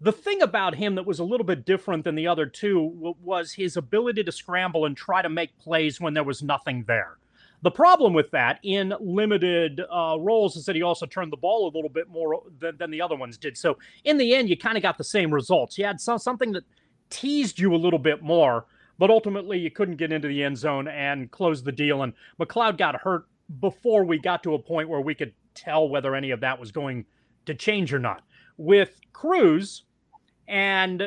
the 0.01 0.11
thing 0.11 0.41
about 0.41 0.75
him 0.75 0.95
that 0.95 1.05
was 1.05 1.19
a 1.19 1.23
little 1.23 1.45
bit 1.45 1.65
different 1.65 2.03
than 2.03 2.15
the 2.15 2.27
other 2.27 2.45
two 2.45 3.15
was 3.21 3.53
his 3.53 3.77
ability 3.77 4.23
to 4.23 4.31
scramble 4.31 4.85
and 4.85 4.95
try 4.95 5.21
to 5.21 5.29
make 5.29 5.57
plays 5.57 6.01
when 6.01 6.13
there 6.13 6.23
was 6.23 6.43
nothing 6.43 6.83
there. 6.87 7.17
The 7.61 7.71
problem 7.71 8.13
with 8.13 8.29
that 8.31 8.59
in 8.61 8.93
limited 8.99 9.79
uh, 9.79 10.17
roles 10.19 10.55
is 10.55 10.65
that 10.65 10.75
he 10.75 10.83
also 10.83 11.05
turned 11.05 11.31
the 11.31 11.37
ball 11.37 11.67
a 11.67 11.73
little 11.75 11.89
bit 11.89 12.09
more 12.09 12.43
than, 12.59 12.77
than 12.77 12.91
the 12.91 13.01
other 13.01 13.15
ones 13.15 13.37
did. 13.37 13.57
So 13.57 13.77
in 14.03 14.17
the 14.17 14.35
end, 14.35 14.49
you 14.49 14.57
kind 14.57 14.77
of 14.77 14.83
got 14.83 14.97
the 14.97 15.03
same 15.03 15.33
results. 15.33 15.77
You 15.77 15.85
had 15.85 15.99
some, 15.99 16.19
something 16.19 16.51
that 16.51 16.63
teased 17.09 17.57
you 17.57 17.73
a 17.73 17.77
little 17.77 17.97
bit 17.97 18.21
more, 18.21 18.65
but 18.99 19.09
ultimately 19.09 19.57
you 19.57 19.71
couldn't 19.71 19.95
get 19.95 20.11
into 20.11 20.27
the 20.27 20.43
end 20.43 20.57
zone 20.57 20.87
and 20.87 21.31
close 21.31 21.63
the 21.63 21.71
deal. 21.71 22.03
And 22.03 22.13
McCloud 22.39 22.77
got 22.77 23.01
hurt 23.01 23.25
before 23.59 24.03
we 24.03 24.19
got 24.19 24.43
to 24.43 24.53
a 24.53 24.59
point 24.59 24.89
where 24.89 25.01
we 25.01 25.15
could 25.15 25.33
tell 25.55 25.87
whether 25.87 26.13
any 26.13 26.31
of 26.31 26.41
that 26.41 26.59
was 26.59 26.71
going 26.71 27.05
to 27.45 27.55
change 27.55 27.93
or 27.93 27.99
not. 27.99 28.23
With 28.57 28.99
Cruz, 29.11 29.84
and 30.47 31.01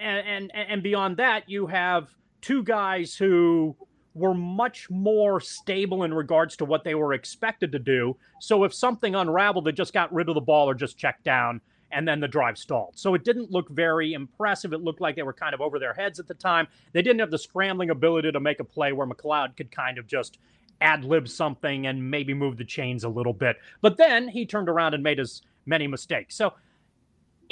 and 0.00 0.26
and, 0.26 0.52
and 0.54 0.82
beyond 0.82 1.16
that, 1.18 1.48
you 1.48 1.66
have 1.66 2.14
two 2.40 2.62
guys 2.62 3.14
who 3.14 3.76
were 4.14 4.34
much 4.34 4.90
more 4.90 5.40
stable 5.40 6.02
in 6.02 6.12
regards 6.12 6.56
to 6.56 6.64
what 6.64 6.84
they 6.84 6.94
were 6.94 7.14
expected 7.14 7.72
to 7.72 7.78
do. 7.78 8.16
So 8.40 8.64
if 8.64 8.74
something 8.74 9.14
unraveled, 9.14 9.64
they 9.64 9.72
just 9.72 9.94
got 9.94 10.12
rid 10.12 10.28
of 10.28 10.34
the 10.34 10.40
ball 10.40 10.68
or 10.68 10.74
just 10.74 10.98
checked 10.98 11.24
down 11.24 11.60
and 11.92 12.08
then 12.08 12.20
the 12.20 12.28
drive 12.28 12.58
stalled. 12.58 12.92
So 12.96 13.14
it 13.14 13.24
didn't 13.24 13.50
look 13.50 13.68
very 13.70 14.14
impressive. 14.14 14.72
It 14.72 14.82
looked 14.82 15.00
like 15.00 15.14
they 15.16 15.22
were 15.22 15.32
kind 15.32 15.54
of 15.54 15.60
over 15.60 15.78
their 15.78 15.94
heads 15.94 16.18
at 16.18 16.26
the 16.26 16.34
time. 16.34 16.66
They 16.92 17.02
didn't 17.02 17.20
have 17.20 17.30
the 17.30 17.38
scrambling 17.38 17.90
ability 17.90 18.32
to 18.32 18.40
make 18.40 18.60
a 18.60 18.64
play 18.64 18.92
where 18.92 19.06
McCloud 19.06 19.56
could 19.56 19.70
kind 19.70 19.98
of 19.98 20.06
just 20.06 20.38
ad 20.80 21.04
lib 21.04 21.28
something 21.28 21.86
and 21.86 22.10
maybe 22.10 22.34
move 22.34 22.56
the 22.56 22.64
chains 22.64 23.04
a 23.04 23.08
little 23.08 23.32
bit. 23.32 23.56
But 23.82 23.96
then 23.98 24.28
he 24.28 24.46
turned 24.46 24.68
around 24.68 24.94
and 24.94 25.02
made 25.02 25.20
as 25.20 25.42
many 25.66 25.86
mistakes. 25.86 26.34
So 26.34 26.54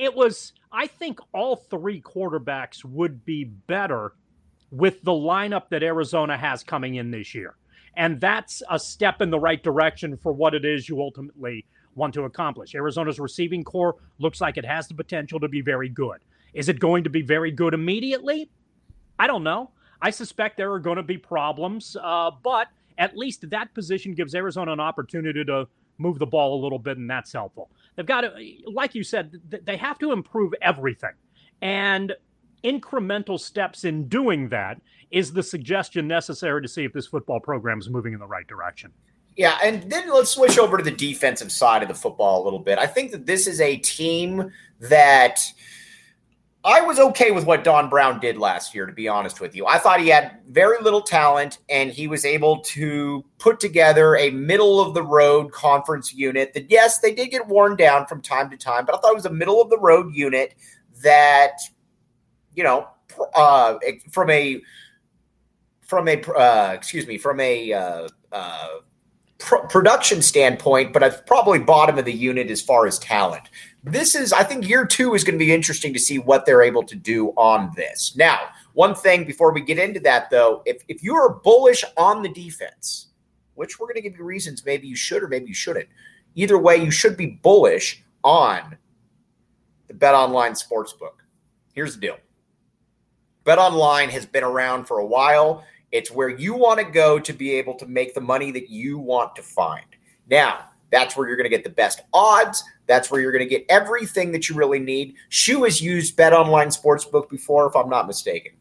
it 0.00 0.14
was, 0.14 0.54
I 0.72 0.86
think 0.86 1.20
all 1.34 1.56
three 1.56 2.00
quarterbacks 2.00 2.84
would 2.84 3.24
be 3.26 3.44
better 3.44 4.14
with 4.70 5.02
the 5.02 5.12
lineup 5.12 5.68
that 5.68 5.82
Arizona 5.82 6.38
has 6.38 6.64
coming 6.64 6.94
in 6.94 7.10
this 7.10 7.34
year. 7.34 7.56
And 7.96 8.18
that's 8.18 8.62
a 8.70 8.78
step 8.78 9.20
in 9.20 9.28
the 9.28 9.38
right 9.38 9.62
direction 9.62 10.16
for 10.16 10.32
what 10.32 10.54
it 10.54 10.64
is 10.64 10.88
you 10.88 11.02
ultimately 11.02 11.66
want 11.94 12.14
to 12.14 12.22
accomplish. 12.22 12.74
Arizona's 12.74 13.20
receiving 13.20 13.62
core 13.62 13.96
looks 14.18 14.40
like 14.40 14.56
it 14.56 14.64
has 14.64 14.88
the 14.88 14.94
potential 14.94 15.38
to 15.38 15.48
be 15.48 15.60
very 15.60 15.90
good. 15.90 16.18
Is 16.54 16.70
it 16.70 16.80
going 16.80 17.04
to 17.04 17.10
be 17.10 17.20
very 17.20 17.50
good 17.50 17.74
immediately? 17.74 18.48
I 19.18 19.26
don't 19.26 19.44
know. 19.44 19.70
I 20.00 20.10
suspect 20.10 20.56
there 20.56 20.72
are 20.72 20.80
going 20.80 20.96
to 20.96 21.02
be 21.02 21.18
problems, 21.18 21.94
uh, 22.02 22.30
but 22.42 22.68
at 22.96 23.18
least 23.18 23.50
that 23.50 23.74
position 23.74 24.14
gives 24.14 24.34
Arizona 24.34 24.72
an 24.72 24.80
opportunity 24.80 25.44
to 25.44 25.68
move 26.00 26.18
the 26.18 26.26
ball 26.26 26.58
a 26.58 26.60
little 26.62 26.78
bit, 26.78 26.96
and 26.96 27.08
that's 27.08 27.32
helpful. 27.32 27.70
They've 27.94 28.06
got 28.06 28.22
to, 28.22 28.32
like 28.66 28.94
you 28.94 29.04
said, 29.04 29.40
they 29.48 29.76
have 29.76 29.98
to 30.00 30.12
improve 30.12 30.54
everything. 30.62 31.12
And 31.62 32.14
incremental 32.64 33.38
steps 33.38 33.84
in 33.84 34.08
doing 34.08 34.48
that 34.48 34.80
is 35.10 35.32
the 35.32 35.42
suggestion 35.42 36.08
necessary 36.08 36.62
to 36.62 36.68
see 36.68 36.84
if 36.84 36.92
this 36.92 37.06
football 37.06 37.40
program 37.40 37.78
is 37.78 37.88
moving 37.88 38.12
in 38.12 38.18
the 38.18 38.26
right 38.26 38.46
direction. 38.46 38.92
Yeah, 39.36 39.58
and 39.62 39.90
then 39.90 40.10
let's 40.10 40.30
switch 40.30 40.58
over 40.58 40.76
to 40.76 40.82
the 40.82 40.90
defensive 40.90 41.52
side 41.52 41.82
of 41.82 41.88
the 41.88 41.94
football 41.94 42.42
a 42.42 42.44
little 42.44 42.58
bit. 42.58 42.78
I 42.78 42.86
think 42.86 43.12
that 43.12 43.26
this 43.26 43.46
is 43.46 43.60
a 43.60 43.76
team 43.76 44.52
that– 44.80 45.40
I 46.62 46.82
was 46.82 46.98
okay 46.98 47.30
with 47.30 47.46
what 47.46 47.64
Don 47.64 47.88
Brown 47.88 48.20
did 48.20 48.36
last 48.36 48.74
year, 48.74 48.84
to 48.84 48.92
be 48.92 49.08
honest 49.08 49.40
with 49.40 49.56
you. 49.56 49.66
I 49.66 49.78
thought 49.78 50.00
he 50.00 50.08
had 50.08 50.40
very 50.48 50.80
little 50.82 51.00
talent 51.00 51.58
and 51.70 51.90
he 51.90 52.06
was 52.06 52.26
able 52.26 52.60
to 52.60 53.24
put 53.38 53.60
together 53.60 54.16
a 54.16 54.30
middle 54.30 54.78
of 54.78 54.92
the 54.92 55.02
road 55.02 55.52
conference 55.52 56.12
unit 56.12 56.52
that, 56.52 56.70
yes, 56.70 56.98
they 56.98 57.14
did 57.14 57.30
get 57.30 57.46
worn 57.46 57.76
down 57.76 58.06
from 58.06 58.20
time 58.20 58.50
to 58.50 58.58
time, 58.58 58.84
but 58.84 58.94
I 58.94 58.98
thought 58.98 59.12
it 59.12 59.16
was 59.16 59.24
a 59.24 59.32
middle 59.32 59.62
of 59.62 59.70
the 59.70 59.78
road 59.78 60.14
unit 60.14 60.54
that, 61.02 61.58
you 62.54 62.62
know, 62.62 62.88
uh, 63.34 63.76
from 64.10 64.28
a, 64.28 64.60
from 65.80 66.08
a, 66.08 66.22
uh, 66.22 66.72
excuse 66.74 67.06
me, 67.06 67.16
from 67.16 67.40
a, 67.40 67.72
uh 67.72 68.08
uh, 68.32 68.68
uh 69.52 69.58
production 69.68 70.22
standpoint, 70.22 70.92
but 70.92 71.02
I've 71.02 71.24
probably 71.26 71.58
bottom 71.58 71.98
of 71.98 72.04
the 72.04 72.12
unit 72.12 72.50
as 72.50 72.60
far 72.60 72.86
as 72.86 72.98
talent. 72.98 73.44
This 73.82 74.14
is, 74.14 74.32
I 74.32 74.42
think, 74.44 74.68
year 74.68 74.84
two 74.84 75.14
is 75.14 75.24
going 75.24 75.38
to 75.38 75.44
be 75.44 75.52
interesting 75.52 75.92
to 75.92 75.98
see 75.98 76.18
what 76.18 76.44
they're 76.44 76.62
able 76.62 76.82
to 76.84 76.96
do 76.96 77.28
on 77.30 77.72
this. 77.74 78.14
Now, 78.16 78.48
one 78.74 78.94
thing 78.94 79.24
before 79.24 79.52
we 79.52 79.62
get 79.62 79.78
into 79.78 80.00
that, 80.00 80.30
though, 80.30 80.62
if, 80.66 80.82
if 80.88 81.02
you 81.02 81.14
are 81.14 81.40
bullish 81.42 81.84
on 81.96 82.22
the 82.22 82.28
defense, 82.28 83.08
which 83.54 83.78
we're 83.78 83.86
going 83.86 83.96
to 83.96 84.02
give 84.02 84.16
you 84.16 84.24
reasons 84.24 84.64
maybe 84.64 84.86
you 84.86 84.96
should 84.96 85.22
or 85.22 85.28
maybe 85.28 85.46
you 85.46 85.54
shouldn't, 85.54 85.88
either 86.34 86.58
way, 86.58 86.76
you 86.76 86.90
should 86.90 87.16
be 87.16 87.38
bullish 87.42 88.02
on 88.22 88.76
the 89.88 89.94
Bet 89.94 90.14
Online 90.14 90.52
Sportsbook. 90.52 91.22
Here's 91.72 91.94
the 91.94 92.00
deal 92.00 92.18
Bet 93.44 93.58
Online 93.58 94.10
has 94.10 94.26
been 94.26 94.44
around 94.44 94.84
for 94.84 94.98
a 94.98 95.06
while 95.06 95.64
It's 95.92 96.10
where 96.10 96.28
you 96.28 96.54
want 96.54 96.78
to 96.78 96.84
go 96.84 97.18
to 97.18 97.32
be 97.32 97.52
able 97.54 97.74
to 97.74 97.86
make 97.86 98.14
the 98.14 98.20
money 98.20 98.50
that 98.52 98.70
you 98.70 98.98
want 98.98 99.34
to 99.36 99.42
find. 99.42 99.86
Now, 100.28 100.66
that's 100.90 101.16
where 101.16 101.26
you're 101.26 101.36
going 101.36 101.50
to 101.50 101.56
get 101.56 101.64
the 101.64 101.70
best 101.70 102.02
odds. 102.12 102.62
That's 102.86 103.10
where 103.10 103.20
you're 103.20 103.32
going 103.32 103.44
to 103.44 103.48
get 103.48 103.64
everything 103.68 104.32
that 104.32 104.48
you 104.48 104.54
really 104.54 104.78
need. 104.78 105.14
Shu 105.28 105.64
has 105.64 105.80
used 105.80 106.16
Bet 106.16 106.32
Online 106.32 106.68
Sportsbook 106.68 107.28
before, 107.28 107.66
if 107.68 107.76
I'm 107.76 107.88
not 107.88 108.06
mistaken. 108.06 108.52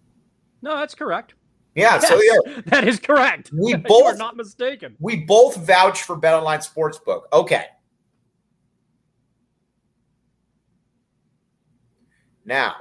No, 0.62 0.78
that's 0.78 0.96
correct. 0.96 1.34
Yeah, 1.76 2.00
yes, 2.02 2.08
so 2.08 2.22
yeah, 2.48 2.62
that 2.66 2.88
is 2.88 3.00
correct. 3.00 3.52
We 3.54 3.76
both 3.88 4.06
are 4.06 4.18
not 4.18 4.36
mistaken. 4.36 4.96
We 5.00 5.18
both 5.18 5.56
vouch 5.58 6.04
for 6.04 6.16
Bet 6.16 6.34
Online 6.34 6.60
Sportsbook. 6.60 7.24
Okay. 7.32 7.66
Now, 12.46 12.76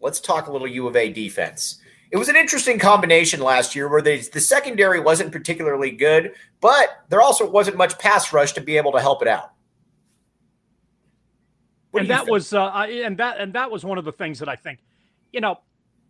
let's 0.00 0.20
talk 0.20 0.48
a 0.48 0.52
little 0.52 0.68
U 0.68 0.86
of 0.86 0.96
A 0.96 1.10
defense. 1.10 1.80
It 2.10 2.16
was 2.16 2.28
an 2.28 2.36
interesting 2.36 2.78
combination 2.78 3.40
last 3.40 3.74
year 3.74 3.88
where 3.88 4.00
they, 4.00 4.20
the 4.20 4.40
secondary 4.40 4.98
wasn't 4.98 5.30
particularly 5.30 5.90
good, 5.90 6.32
but 6.60 7.04
there 7.10 7.20
also 7.20 7.48
wasn't 7.48 7.76
much 7.76 7.98
pass 7.98 8.32
rush 8.32 8.52
to 8.52 8.60
be 8.60 8.76
able 8.78 8.92
to 8.92 9.00
help 9.00 9.20
it 9.20 9.28
out. 9.28 9.52
What 11.90 12.00
and 12.00 12.10
that 12.10 12.20
think? 12.20 12.30
was 12.30 12.52
uh, 12.52 12.68
and 12.68 13.18
that 13.18 13.38
and 13.38 13.52
that 13.54 13.70
was 13.70 13.84
one 13.84 13.98
of 13.98 14.04
the 14.04 14.12
things 14.12 14.38
that 14.38 14.48
I 14.48 14.56
think, 14.56 14.80
you 15.32 15.40
know, 15.40 15.58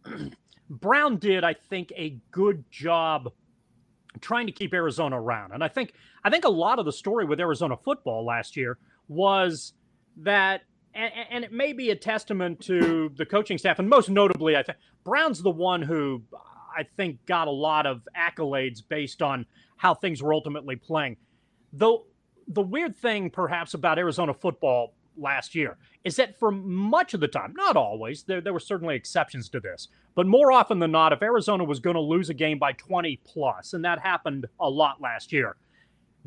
Brown 0.71 1.19
did 1.19 1.45
I 1.45 1.55
think 1.55 1.93
a 1.97 2.17
good 2.31 2.65
job 2.71 3.33
trying 4.21 4.47
to 4.47 4.53
keep 4.53 4.75
Arizona 4.75 5.21
around. 5.21 5.53
And 5.53 5.63
I 5.63 5.69
think 5.69 5.95
I 6.25 6.31
think 6.31 6.45
a 6.45 6.51
lot 6.51 6.79
of 6.79 6.85
the 6.85 6.93
story 6.93 7.25
with 7.25 7.41
Arizona 7.41 7.77
football 7.77 8.25
last 8.25 8.57
year 8.57 8.79
was 9.09 9.73
that 10.19 10.63
and, 10.99 11.13
and, 11.31 11.45
it 11.45 11.53
may 11.53 11.73
be 11.73 11.91
a 11.91 11.97
testament 11.97 12.61
to 12.63 13.11
the 13.17 13.25
coaching 13.25 13.57
staff, 13.57 13.79
and 13.79 13.89
most 13.89 14.11
notably, 14.11 14.57
I 14.57 14.63
think 14.63 14.79
Brown's 15.05 15.43
the 15.43 15.51
one 15.51 15.81
who 15.81 16.23
I 16.77 16.83
think 16.97 17.25
got 17.27 17.49
a 17.49 17.53
lot 17.53 17.87
of 17.87 18.07
accolades 18.17 18.83
based 18.87 19.23
on 19.23 19.47
how 19.77 19.95
things 19.95 20.23
were 20.23 20.35
ultimately 20.35 20.77
playing. 20.77 21.17
Though 21.73 22.07
the 22.49 22.63
weird 22.63 22.97
thing, 22.97 23.31
perhaps, 23.31 23.75
about 23.75 23.99
Arizona 23.99 24.35
football 24.35 24.95
last 25.17 25.55
year 25.55 25.77
is 26.05 26.17
that 26.17 26.39
for 26.39 26.51
much 26.51 27.15
of 27.15 27.21
the 27.21 27.29
time, 27.29 27.53
not 27.57 27.77
always, 27.77 28.23
there, 28.25 28.41
there 28.41 28.53
were 28.53 28.61
certainly 28.61 28.97
exceptions 28.97 29.49
to 29.51 29.61
this, 29.61 29.89
but 30.15 30.27
more 30.27 30.51
often 30.51 30.79
than 30.79 30.91
not, 30.91 31.13
if 31.13 31.23
Arizona 31.23 31.65
was 31.65 31.81
going 31.81 31.95
to 31.95 32.01
lose 32.01 32.31
a 32.31 32.35
game 32.35 32.59
by 32.59 32.73
20 32.73 33.21
plus, 33.25 33.73
and 33.73 33.85
that 33.85 34.01
happened 34.01 34.47
a 34.61 34.69
lot 34.69 35.01
last 35.01 35.33
year, 35.33 35.57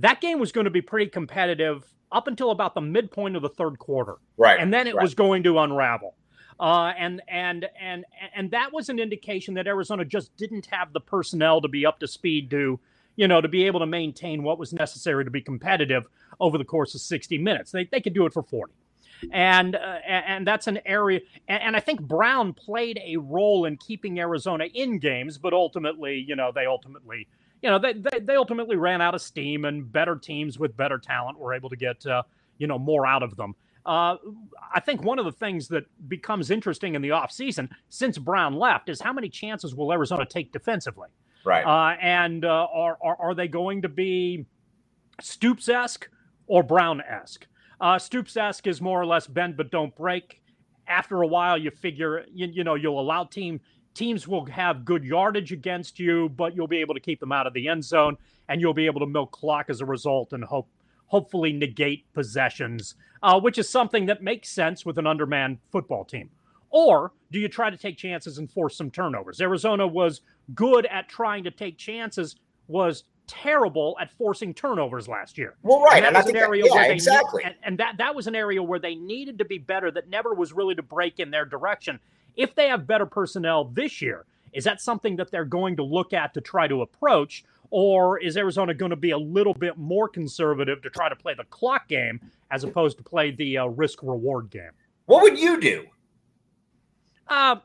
that 0.01 0.21
game 0.21 0.39
was 0.39 0.51
going 0.51 0.65
to 0.65 0.71
be 0.71 0.81
pretty 0.81 1.09
competitive 1.09 1.83
up 2.11 2.27
until 2.27 2.51
about 2.51 2.75
the 2.75 2.81
midpoint 2.81 3.35
of 3.35 3.41
the 3.41 3.49
third 3.49 3.79
quarter. 3.79 4.15
Right. 4.37 4.59
And 4.59 4.73
then 4.73 4.87
it 4.87 4.95
right. 4.95 5.03
was 5.03 5.15
going 5.15 5.43
to 5.43 5.59
unravel. 5.59 6.15
Uh, 6.59 6.93
and 6.97 7.21
and 7.27 7.67
and 7.79 8.05
and 8.35 8.51
that 8.51 8.71
was 8.71 8.89
an 8.89 8.99
indication 8.99 9.55
that 9.55 9.65
Arizona 9.65 10.05
just 10.05 10.35
didn't 10.37 10.67
have 10.67 10.93
the 10.93 10.99
personnel 10.99 11.59
to 11.61 11.67
be 11.67 11.87
up 11.87 11.99
to 11.99 12.07
speed 12.07 12.51
to, 12.51 12.79
you 13.15 13.27
know, 13.27 13.41
to 13.41 13.47
be 13.47 13.65
able 13.65 13.79
to 13.79 13.87
maintain 13.87 14.43
what 14.43 14.59
was 14.59 14.71
necessary 14.71 15.25
to 15.25 15.31
be 15.31 15.41
competitive 15.41 16.05
over 16.39 16.59
the 16.59 16.65
course 16.65 16.93
of 16.93 17.01
60 17.01 17.39
minutes. 17.39 17.71
They 17.71 17.85
they 17.85 17.99
could 17.99 18.13
do 18.13 18.27
it 18.27 18.33
for 18.33 18.43
40 18.43 18.73
and 19.31 19.75
uh, 19.75 19.99
and 20.07 20.45
that's 20.45 20.67
an 20.67 20.79
area. 20.85 21.21
And, 21.47 21.63
and, 21.63 21.75
I 21.75 21.79
think 21.79 22.01
Brown 22.01 22.53
played 22.53 22.99
a 23.03 23.17
role 23.17 23.65
in 23.65 23.77
keeping 23.77 24.19
Arizona 24.19 24.65
in 24.65 24.99
games, 24.99 25.37
but 25.37 25.53
ultimately, 25.53 26.23
you 26.27 26.35
know, 26.35 26.51
they 26.53 26.65
ultimately 26.65 27.27
you 27.61 27.69
know, 27.69 27.79
they, 27.79 27.93
they, 27.93 28.19
they 28.19 28.35
ultimately 28.35 28.75
ran 28.75 29.01
out 29.01 29.13
of 29.13 29.21
steam, 29.21 29.65
and 29.65 29.91
better 29.91 30.15
teams 30.15 30.57
with 30.57 30.75
better 30.75 30.97
talent 30.97 31.37
were 31.37 31.53
able 31.53 31.69
to 31.69 31.75
get 31.75 32.05
uh, 32.05 32.23
you 32.57 32.67
know 32.67 32.79
more 32.79 33.05
out 33.05 33.23
of 33.23 33.35
them. 33.35 33.55
Uh, 33.85 34.15
I 34.73 34.79
think 34.79 35.03
one 35.03 35.17
of 35.17 35.25
the 35.25 35.31
things 35.31 35.67
that 35.69 35.85
becomes 36.07 36.51
interesting 36.51 36.95
in 36.95 37.01
the 37.01 37.09
offseason 37.09 37.69
since 37.89 38.17
Brown 38.17 38.53
left 38.53 38.89
is 38.89 39.01
how 39.01 39.11
many 39.11 39.27
chances 39.27 39.73
will 39.73 39.91
Arizona 39.91 40.25
take 40.25 40.51
defensively? 40.51 41.09
Right. 41.43 41.65
Uh, 41.65 41.97
and 41.99 42.45
uh, 42.45 42.67
are, 42.71 42.97
are, 43.01 43.17
are 43.19 43.35
they 43.35 43.47
going 43.47 43.81
to 43.81 43.89
be 43.89 44.45
Stoops 45.19 45.67
esque 45.67 46.07
or 46.45 46.61
Brown 46.61 47.01
esque? 47.01 47.47
Uh, 47.79 47.97
Stoops 47.97 48.37
esque 48.37 48.67
is 48.67 48.81
more 48.81 49.01
or 49.01 49.05
less 49.05 49.25
bend 49.25 49.57
but 49.57 49.71
don't 49.71 49.95
break. 49.95 50.41
After 50.87 51.23
a 51.23 51.27
while, 51.27 51.57
you 51.57 51.71
figure 51.71 52.25
you, 52.31 52.47
you 52.47 52.63
know 52.63 52.75
you'll 52.75 52.99
allow 52.99 53.23
team 53.23 53.61
teams 53.93 54.27
will 54.27 54.45
have 54.45 54.85
good 54.85 55.03
yardage 55.03 55.51
against 55.51 55.99
you, 55.99 56.29
but 56.29 56.55
you'll 56.55 56.67
be 56.67 56.77
able 56.77 56.93
to 56.93 56.99
keep 56.99 57.19
them 57.19 57.31
out 57.31 57.47
of 57.47 57.53
the 57.53 57.67
end 57.67 57.83
zone, 57.83 58.17
and 58.49 58.61
you'll 58.61 58.73
be 58.73 58.85
able 58.85 58.99
to 58.99 59.05
milk 59.05 59.31
clock 59.31 59.67
as 59.69 59.81
a 59.81 59.85
result, 59.85 60.33
and 60.33 60.43
hope 60.43 60.69
hopefully 61.07 61.51
negate 61.51 62.05
possessions, 62.13 62.95
uh, 63.21 63.37
which 63.37 63.57
is 63.57 63.67
something 63.67 64.05
that 64.05 64.23
makes 64.23 64.49
sense 64.49 64.85
with 64.85 64.97
an 64.97 65.05
undermanned 65.05 65.57
football 65.69 66.05
team. 66.05 66.29
Or 66.69 67.11
do 67.31 67.39
you 67.39 67.49
try 67.49 67.69
to 67.69 67.75
take 67.75 67.97
chances 67.97 68.37
and 68.37 68.49
force 68.49 68.77
some 68.77 68.89
turnovers? 68.89 69.41
Arizona 69.41 69.85
was 69.85 70.21
good 70.55 70.85
at 70.85 71.09
trying 71.09 71.43
to 71.43 71.51
take 71.51 71.77
chances, 71.77 72.37
was 72.67 73.03
terrible 73.27 73.97
at 73.99 74.09
forcing 74.11 74.53
turnovers 74.53 75.09
last 75.09 75.37
year. 75.37 75.55
Well, 75.63 75.81
right, 75.81 76.03
and 76.03 76.15
that 76.15 76.25
and 76.25 76.25
was 76.25 76.27
an 76.27 76.37
area 76.37 76.63
that, 76.63 76.69
yeah, 76.69 76.75
where 76.75 76.87
they 76.87 76.93
exactly, 76.93 77.43
and, 77.43 77.55
and 77.63 77.77
that 77.77 77.95
that 77.97 78.15
was 78.15 78.27
an 78.27 78.35
area 78.35 78.63
where 78.63 78.79
they 78.79 78.95
needed 78.95 79.37
to 79.39 79.45
be 79.45 79.57
better. 79.57 79.91
That 79.91 80.09
never 80.09 80.33
was 80.33 80.53
really 80.53 80.75
to 80.75 80.81
break 80.81 81.19
in 81.19 81.29
their 81.29 81.45
direction 81.45 81.99
if 82.35 82.55
they 82.55 82.67
have 82.67 82.87
better 82.87 83.05
personnel 83.05 83.65
this 83.65 84.01
year, 84.01 84.25
is 84.53 84.63
that 84.65 84.81
something 84.81 85.15
that 85.17 85.31
they're 85.31 85.45
going 85.45 85.75
to 85.77 85.83
look 85.83 86.13
at 86.13 86.33
to 86.33 86.41
try 86.41 86.67
to 86.67 86.81
approach? 86.81 87.43
Or 87.69 88.19
is 88.19 88.35
Arizona 88.35 88.73
going 88.73 88.89
to 88.89 88.97
be 88.97 89.11
a 89.11 89.17
little 89.17 89.53
bit 89.53 89.77
more 89.77 90.09
conservative 90.09 90.81
to 90.81 90.89
try 90.89 91.07
to 91.07 91.15
play 91.15 91.33
the 91.33 91.45
clock 91.45 91.87
game 91.87 92.19
as 92.51 92.65
opposed 92.65 92.97
to 92.97 93.03
play 93.03 93.31
the 93.31 93.59
uh, 93.59 93.65
risk 93.67 94.03
reward 94.03 94.49
game? 94.49 94.71
What 95.05 95.23
would 95.23 95.39
you 95.39 95.59
do? 95.59 95.85
Uh, 97.27 97.55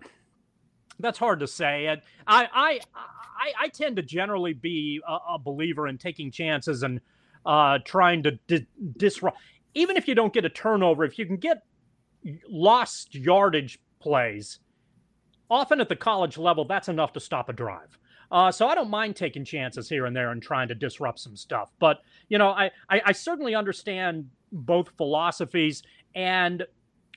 that's 1.00 1.18
hard 1.18 1.40
to 1.40 1.49
say. 1.49 1.88
I, 1.88 1.99
I, 2.26 2.80
I, 2.94 3.52
I 3.61 3.68
tend 3.68 3.96
to 3.96 4.02
generally 4.02 4.52
be 4.52 5.00
a, 5.06 5.35
a 5.35 5.38
believer 5.40 5.88
in 5.88 5.99
taking 5.99 6.30
chances 6.30 6.85
and 6.85 7.00
uh, 7.44 7.80
trying 7.85 8.23
to 8.23 8.32
di- 8.46 8.66
disrupt. 8.96 9.38
Even 9.75 9.96
if 9.96 10.06
you 10.06 10.14
don't 10.14 10.32
get 10.32 10.44
a 10.44 10.49
turnover, 10.49 11.04
if 11.04 11.18
you 11.18 11.26
can 11.26 11.37
get 11.37 11.62
lost 12.49 13.14
yardage 13.14 13.78
plays, 14.00 14.58
often 15.50 15.80
at 15.80 15.88
the 15.88 15.96
college 15.96 16.38
level, 16.38 16.64
that's 16.64 16.88
enough 16.88 17.12
to 17.14 17.20
stop 17.20 17.48
a 17.48 17.52
drive. 17.52 17.98
Uh, 18.30 18.50
so 18.50 18.66
I 18.66 18.74
don't 18.74 18.90
mind 18.90 19.14
taking 19.14 19.44
chances 19.44 19.88
here 19.88 20.06
and 20.06 20.16
there 20.16 20.32
and 20.32 20.42
trying 20.42 20.68
to 20.68 20.74
disrupt 20.74 21.20
some 21.20 21.36
stuff. 21.36 21.70
But 21.78 22.00
you 22.28 22.38
know, 22.38 22.50
I, 22.50 22.70
I, 22.88 23.02
I 23.06 23.12
certainly 23.12 23.54
understand 23.54 24.28
both 24.52 24.90
philosophies, 24.96 25.82
and 26.14 26.66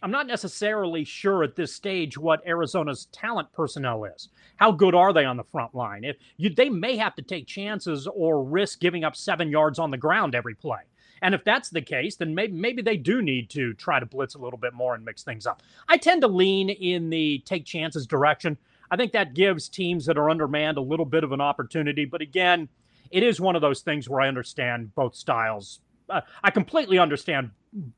I'm 0.02 0.12
not 0.12 0.28
necessarily 0.28 1.04
sure 1.04 1.44
at 1.44 1.56
this 1.56 1.76
stage 1.76 2.18
what 2.18 2.46
Arizona's 2.48 3.08
talent 3.12 3.52
personnel 3.52 4.06
is. 4.06 4.30
How 4.58 4.72
good 4.72 4.96
are 4.96 5.14
they 5.14 5.26
on 5.26 5.38
the 5.38 5.44
front 5.44 5.74
line? 5.74 6.04
If 6.04 6.18
you, 6.38 6.50
they 6.50 6.70
may 6.70 6.96
have 6.98 7.16
to 7.16 7.22
take 7.22 7.48
chances 7.48 8.08
or 8.08 8.44
risk 8.44 8.80
giving 8.80 9.04
up 9.04 9.16
seven 9.16 9.50
yards 9.50 9.80
on 9.80 9.92
the 9.92 9.98
ground 9.98 10.36
every 10.36 10.56
play. 10.56 10.82
And 11.22 11.36
if 11.36 11.44
that's 11.44 11.70
the 11.70 11.82
case, 11.82 12.16
then 12.16 12.34
maybe 12.36 12.54
maybe 12.54 12.82
they 12.82 12.98
do 12.98 13.22
need 13.22 13.50
to 13.52 13.74
try 13.74 14.00
to 14.00 14.06
blitz 14.06 14.36
a 14.36 14.40
little 14.40 14.60
bit 14.60 14.74
more 14.74 14.96
and 14.96 15.04
mix 15.04 15.24
things 15.24 15.46
up. 15.46 15.62
I 15.88 15.98
tend 15.98 16.22
to 16.22 16.28
lean 16.28 16.70
in 16.70 17.10
the 17.10 17.40
take 17.46 17.66
chances 17.66 18.06
direction. 18.08 18.58
I 18.92 18.98
think 18.98 19.12
that 19.12 19.34
gives 19.34 19.70
teams 19.70 20.06
that 20.06 20.18
are 20.18 20.30
undermanned 20.30 20.78
a 20.78 20.82
little 20.82 21.06
bit 21.06 21.24
of 21.24 21.32
an 21.32 21.42
opportunity. 21.42 22.06
But 22.06 22.22
again, 22.22 22.68
it 23.12 23.24
is 23.24 23.40
one 23.40 23.56
of 23.56 23.62
those 23.62 23.82
things 23.82 24.10
where 24.10 24.22
I 24.22 24.28
understand 24.28 24.94
both 24.96 25.16
styles. 25.16 25.80
Uh, 26.10 26.22
I 26.44 26.52
completely 26.52 26.98
understand 26.98 27.52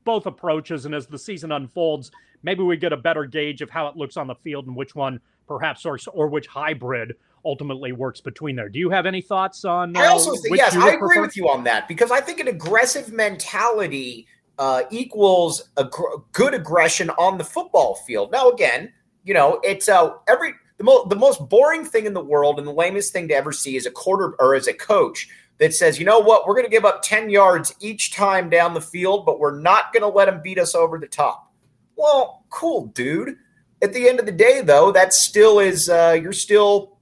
both 0.04 0.26
approaches, 0.26 0.84
and 0.84 0.94
as 0.94 1.06
the 1.06 1.18
season 1.18 1.52
unfolds, 1.52 2.10
maybe 2.42 2.62
we 2.62 2.76
get 2.76 2.92
a 2.92 2.96
better 2.96 3.24
gauge 3.24 3.62
of 3.62 3.70
how 3.70 3.86
it 3.86 3.96
looks 3.96 4.16
on 4.16 4.26
the 4.26 4.34
field 4.34 4.66
and 4.66 4.76
which 4.76 4.94
one 4.94 5.20
perhaps 5.46 5.84
or, 5.86 5.98
or 6.12 6.28
which 6.28 6.46
hybrid 6.46 7.14
ultimately 7.44 7.92
works 7.92 8.20
between 8.20 8.56
there. 8.56 8.68
Do 8.68 8.78
you 8.78 8.90
have 8.90 9.06
any 9.06 9.20
thoughts 9.20 9.64
on? 9.64 9.96
Uh, 9.96 10.00
I 10.00 10.06
also 10.06 10.32
think 10.36 10.56
yes, 10.56 10.76
I 10.76 10.90
agree 10.90 11.08
prefer? 11.08 11.22
with 11.22 11.36
you 11.36 11.48
on 11.48 11.64
that 11.64 11.88
because 11.88 12.10
I 12.10 12.20
think 12.20 12.40
an 12.40 12.48
aggressive 12.48 13.12
mentality 13.12 14.26
uh, 14.58 14.82
equals 14.90 15.70
a 15.76 15.84
gr- 15.84 16.18
good 16.32 16.54
aggression 16.54 17.10
on 17.10 17.38
the 17.38 17.44
football 17.44 17.96
field. 18.06 18.30
Now, 18.30 18.50
again, 18.50 18.92
you 19.24 19.34
know, 19.34 19.60
it's 19.62 19.88
uh, 19.88 20.14
every 20.28 20.54
the 20.78 20.84
most 20.84 21.10
the 21.10 21.16
most 21.16 21.48
boring 21.48 21.84
thing 21.84 22.06
in 22.06 22.14
the 22.14 22.24
world 22.24 22.58
and 22.58 22.66
the 22.66 22.72
lamest 22.72 23.12
thing 23.12 23.28
to 23.28 23.34
ever 23.34 23.52
see 23.52 23.76
is 23.76 23.86
a 23.86 23.90
quarter 23.90 24.34
or 24.38 24.54
as 24.54 24.66
a 24.68 24.74
coach 24.74 25.28
that 25.58 25.74
says, 25.74 25.98
you 25.98 26.04
know 26.04 26.18
what, 26.18 26.46
we're 26.46 26.54
going 26.54 26.66
to 26.66 26.70
give 26.70 26.84
up 26.84 27.02
ten 27.02 27.30
yards 27.30 27.74
each 27.80 28.12
time 28.12 28.50
down 28.50 28.74
the 28.74 28.80
field, 28.80 29.26
but 29.26 29.38
we're 29.38 29.58
not 29.58 29.92
going 29.92 30.02
to 30.02 30.08
let 30.08 30.26
them 30.26 30.40
beat 30.42 30.58
us 30.58 30.74
over 30.74 30.98
the 30.98 31.06
top. 31.06 31.52
Well, 31.96 32.44
cool, 32.50 32.86
dude. 32.86 33.36
At 33.80 33.92
the 33.92 34.08
end 34.08 34.20
of 34.20 34.26
the 34.26 34.32
day, 34.32 34.60
though, 34.60 34.92
that 34.92 35.12
still 35.12 35.58
is 35.58 35.88
uh, 35.88 36.18
you're 36.20 36.32
still 36.32 36.98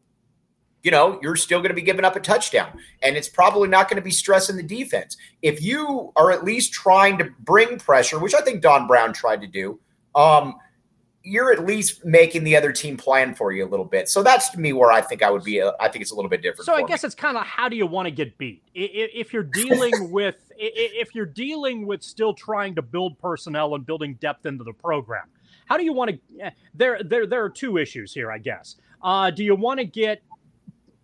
you 0.83 0.91
know, 0.91 1.19
you're 1.23 1.37
still 1.37 1.61
going 1.61 1.71
to 1.71 1.75
be 1.75 1.83
giving 1.83 2.05
up 2.05 2.17
a 2.17 2.21
touchdown. 2.21 2.79
And 3.03 3.17
it's 3.17 3.29
probably 3.29 3.69
not 3.69 3.89
going 3.89 3.97
to 3.97 4.03
be 4.03 4.11
stressing 4.11 4.57
the 4.57 4.63
defense. 4.63 5.17
If 5.43 5.63
you 5.63 6.13
are 6.17 6.31
at 6.31 6.45
least 6.45 6.73
trying 6.73 7.19
to 7.19 7.31
bring 7.41 7.79
pressure, 7.79 8.19
which 8.19 8.35
I 8.35 8.41
think 8.41 8.63
Don 8.63 8.87
Brown 8.87 9.13
tried 9.13 9.41
to 9.43 9.47
do, 9.47 9.79
um, 10.15 10.55
you're 11.23 11.53
at 11.53 11.67
least 11.67 12.05
making 12.05 12.45
the 12.45 12.57
other 12.57 12.73
team 12.73 12.97
plan 12.97 13.35
for 13.35 13.53
you 13.53 13.65
a 13.65 13.69
little 13.69 13.85
bit. 13.85 14.09
So 14.09 14.23
that's 14.23 14.49
to 14.51 14.61
me 14.61 14.73
where 14.73 14.91
I 14.91 15.03
think 15.03 15.23
I 15.23 15.31
would 15.31 15.45
be. 15.45 15.59
A, 15.59 15.75
I 15.79 15.89
think 15.89 16.01
it's 16.01 16.13
a 16.13 16.15
little 16.15 16.31
bit 16.31 16.41
different. 16.41 16.65
So 16.65 16.75
I 16.75 16.83
guess 16.83 17.03
me. 17.03 17.09
it's 17.09 17.15
kind 17.15 17.37
of 17.37 17.45
how 17.45 17.69
do 17.69 17.77
you 17.77 17.87
want 17.87 18.07
to 18.07 18.11
get 18.11 18.39
beat? 18.39 18.63
If 18.75 19.33
you're 19.35 19.43
dealing 19.43 20.11
with 20.11 20.37
if 20.57 21.15
you're 21.15 21.27
dealing 21.27 21.87
with 21.87 22.03
still 22.03 22.33
trying 22.33 22.75
to 22.75 22.83
build 22.83 23.19
personnel 23.19 23.75
and 23.75 23.85
building 23.85 24.15
depth 24.15 24.47
into 24.47 24.65
the 24.65 24.73
program, 24.73 25.25
how 25.67 25.77
do 25.77 25.85
you 25.85 25.93
want 25.93 26.11
to? 26.11 26.41
Eh, 26.41 26.51
there, 26.75 27.03
there, 27.03 27.27
there 27.27 27.45
are 27.45 27.51
two 27.51 27.77
issues 27.77 28.15
here, 28.15 28.33
I 28.33 28.39
guess. 28.39 28.77
Uh, 29.03 29.31
do 29.31 29.45
you 29.45 29.55
want 29.55 29.79
to 29.79 29.85
get 29.85 30.23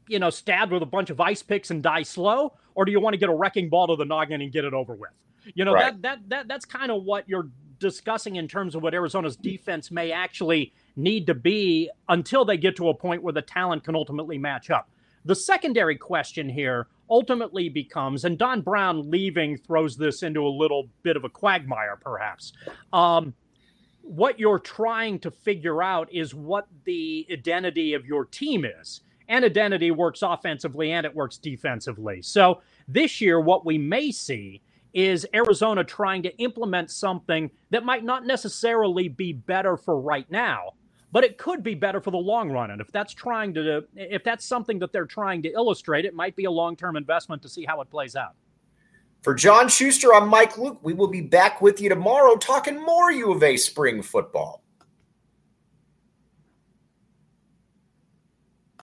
you 0.09 0.19
know, 0.19 0.31
stabbed 0.31 0.73
with 0.73 0.83
a 0.83 0.87
bunch 0.87 1.11
of 1.11 1.21
ice 1.21 1.43
picks 1.43 1.71
and 1.71 1.83
die 1.83 2.03
slow, 2.03 2.55
or 2.75 2.85
do 2.85 2.93
you 2.93 3.01
want 3.01 3.15
to 3.15 3.19
get 3.19 3.29
a 3.29 3.35
wrecking 3.35 3.69
ball 3.69 3.87
to 3.89 3.97
the 3.97 4.05
noggin 4.05 4.41
and 4.41 4.53
get 4.53 4.65
it 4.65 4.75
over 4.75 4.95
with? 4.95 5.11
You 5.55 5.65
know, 5.65 5.75
right. 5.75 6.01
that 6.01 6.03
that 6.03 6.29
that 6.29 6.49
that's 6.49 6.65
kind 6.65 6.91
of 6.91 7.05
what 7.05 7.29
you're 7.29 7.49
discussing 7.79 8.37
in 8.37 8.49
terms 8.49 8.75
of 8.75 8.83
what 8.83 8.95
Arizona's 8.95 9.37
defense 9.37 9.91
may 9.91 10.11
actually 10.11 10.73
need 10.97 11.27
to 11.27 11.35
be 11.35 11.91
until 12.09 12.45
they 12.45 12.57
get 12.57 12.77
to 12.77 12.89
a 12.89 12.95
point 12.95 13.23
where 13.23 13.33
the 13.33 13.43
talent 13.43 13.85
can 13.85 13.95
ultimately 13.95 14.39
match 14.39 14.71
up. 14.71 14.89
The 15.25 15.35
secondary 15.35 15.97
question 15.97 16.49
here 16.49 16.87
ultimately 17.11 17.69
becomes, 17.69 18.25
and 18.25 18.39
Don 18.39 18.61
Brown 18.61 19.11
leaving 19.11 19.59
throws 19.59 19.97
this 19.97 20.23
into 20.23 20.47
a 20.47 20.49
little 20.49 20.89
bit 21.03 21.17
of 21.17 21.25
a 21.25 21.29
quagmire, 21.29 21.99
perhaps. 22.01 22.53
Um, 22.93 23.35
what 24.03 24.39
you're 24.39 24.61
trying 24.61 25.19
to 25.21 25.31
figure 25.31 25.83
out 25.83 26.13
is 26.13 26.35
what 26.35 26.69
the 26.85 27.27
identity 27.31 27.95
of 27.95 28.07
your 28.07 28.25
team 28.25 28.65
is. 28.65 29.01
And 29.29 29.45
identity 29.45 29.91
works 29.91 30.23
offensively 30.23 30.93
and 30.93 31.05
it 31.05 31.15
works 31.15 31.39
defensively. 31.39 32.23
So 32.23 32.63
this 32.87 33.21
year, 33.21 33.41
what 33.41 33.67
we 33.67 33.79
may 33.79 34.13
see 34.13 34.63
is 34.95 35.27
Arizona 35.35 35.85
trying 35.85 36.23
to 36.23 36.35
implement 36.39 36.91
something 36.91 37.51
that 37.71 37.85
might 37.85 38.05
not 38.05 38.25
necessarily 38.25 39.09
be 39.09 39.33
better 39.33 39.77
for 39.77 40.01
right 40.01 40.31
now, 40.31 40.73
but 41.13 41.23
it 41.23 41.37
could 41.37 41.63
be 41.63 41.75
better 41.75 42.01
for 42.01 42.11
the 42.11 42.17
long 42.17 42.51
run. 42.51 42.71
And 42.71 42.81
if 42.81 42.91
that's 42.93 43.13
trying 43.13 43.53
to, 43.55 43.85
if 43.95 44.25
that's 44.25 44.45
something 44.45 44.79
that 44.79 44.93
they're 44.93 45.05
trying 45.05 45.43
to 45.43 45.51
illustrate, 45.51 46.05
it 46.05 46.15
might 46.15 46.35
be 46.35 46.45
a 46.45 46.51
long 46.51 46.77
term 46.77 46.97
investment 46.97 47.43
to 47.43 47.49
see 47.49 47.65
how 47.65 47.81
it 47.81 47.91
plays 47.91 48.17
out. 48.17 48.35
For 49.23 49.35
John 49.35 49.69
Schuster, 49.69 50.15
I'm 50.15 50.29
Mike 50.29 50.57
Luke. 50.57 50.79
We 50.83 50.93
will 50.93 51.09
be 51.09 51.21
back 51.21 51.61
with 51.61 51.81
you 51.81 51.89
tomorrow 51.89 52.37
talking 52.37 52.81
more 52.81 53.11
U 53.11 53.33
of 53.33 53.43
A 53.43 53.57
spring 53.57 54.01
football. 54.01 54.63